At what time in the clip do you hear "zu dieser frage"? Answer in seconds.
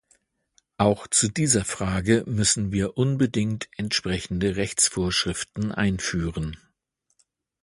1.05-2.23